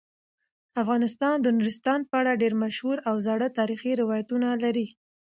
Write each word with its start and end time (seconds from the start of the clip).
افغانستان 0.81 1.35
د 1.41 1.47
نورستان 1.57 1.99
په 2.09 2.13
اړه 2.21 2.39
ډیر 2.41 2.53
مشهور 2.63 2.97
او 3.09 3.15
زاړه 3.27 3.47
تاریخی 3.57 3.91
روایتونه 4.01 4.47
لري. 4.63 4.87